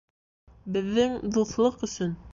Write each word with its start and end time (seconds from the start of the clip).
Беҙҙең 0.77 1.15
дуҫлыҡ 1.37 1.87
өсөн! 1.89 2.21